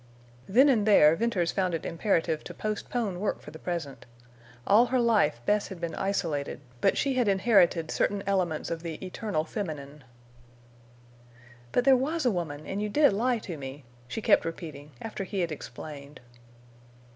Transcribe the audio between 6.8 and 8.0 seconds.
but she had inherited